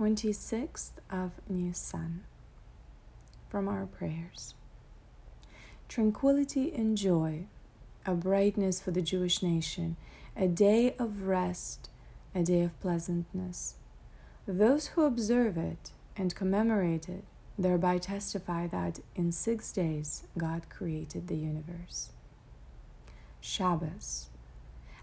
[0.00, 2.22] 26th of Nisan
[3.50, 4.54] from our prayers.
[5.90, 7.44] Tranquility and joy,
[8.06, 9.98] a brightness for the Jewish nation,
[10.34, 11.90] a day of rest,
[12.34, 13.74] a day of pleasantness.
[14.48, 17.24] Those who observe it and commemorate it
[17.58, 22.08] thereby testify that in six days God created the universe.
[23.42, 24.30] Shabbos,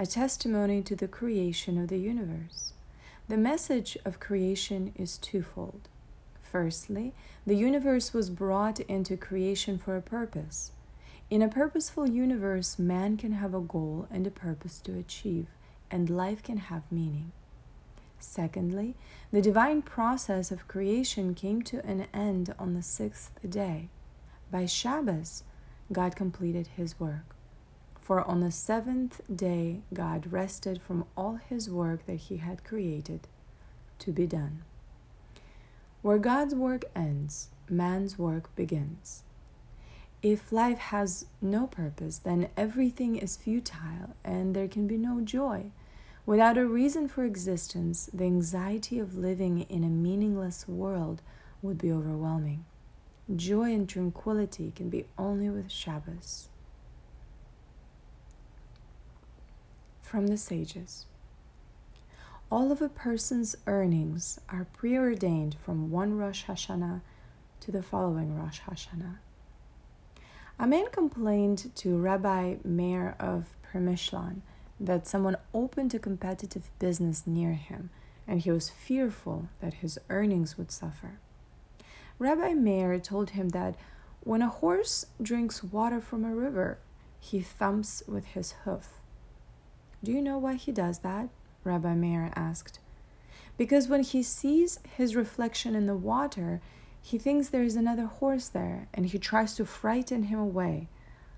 [0.00, 2.72] a testimony to the creation of the universe.
[3.30, 5.88] The message of creation is twofold.
[6.42, 7.14] Firstly,
[7.46, 10.72] the universe was brought into creation for a purpose.
[11.30, 15.46] In a purposeful universe, man can have a goal and a purpose to achieve,
[15.92, 17.30] and life can have meaning.
[18.18, 18.96] Secondly,
[19.30, 23.90] the divine process of creation came to an end on the sixth day.
[24.50, 25.44] By Shabbos,
[25.92, 27.36] God completed his work.
[28.10, 33.28] For on the seventh day, God rested from all his work that he had created
[34.00, 34.64] to be done.
[36.02, 39.22] Where God's work ends, man's work begins.
[40.24, 45.70] If life has no purpose, then everything is futile and there can be no joy.
[46.26, 51.22] Without a reason for existence, the anxiety of living in a meaningless world
[51.62, 52.64] would be overwhelming.
[53.36, 56.49] Joy and tranquility can be only with Shabbos.
[60.10, 61.06] From the Sages
[62.50, 67.02] All of a person's earnings are preordained from one Rosh Hashanah
[67.60, 69.18] to the following Rosh Hashanah.
[70.58, 74.40] A man complained to Rabbi Meir of Premishlan
[74.80, 77.90] that someone opened a competitive business near him,
[78.26, 81.20] and he was fearful that his earnings would suffer.
[82.18, 83.76] Rabbi Meir told him that
[84.24, 86.78] when a horse drinks water from a river,
[87.20, 88.94] he thumps with his hoof.
[90.02, 91.28] Do you know why he does that?
[91.64, 92.78] Rabbi Meir asked.
[93.58, 96.60] Because when he sees his reflection in the water,
[97.02, 100.88] he thinks there is another horse there, and he tries to frighten him away,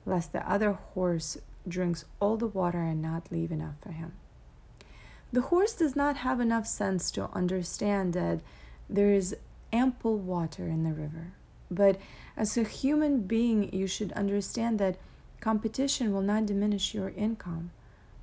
[0.07, 4.13] lest the other horse drinks all the water and not leave enough for him.
[5.33, 8.41] The horse does not have enough sense to understand that
[8.89, 9.35] there is
[9.73, 11.33] ample water in the river.
[11.71, 11.99] But
[12.37, 14.99] as a human being, you should understand that
[15.41, 17.71] competition will not diminish your income.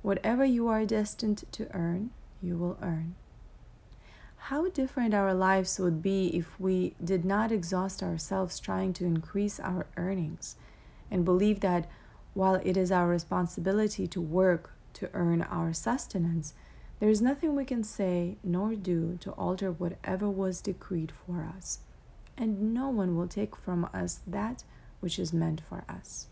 [0.02, 2.10] Whatever you are destined to earn,
[2.42, 3.14] you will earn.
[4.44, 9.60] How different our lives would be if we did not exhaust ourselves trying to increase
[9.60, 10.56] our earnings
[11.10, 11.88] and believe that
[12.32, 16.54] while it is our responsibility to work to earn our sustenance,
[16.98, 21.80] there is nothing we can say nor do to alter whatever was decreed for us,
[22.36, 24.64] and no one will take from us that
[25.00, 26.26] which is meant for us.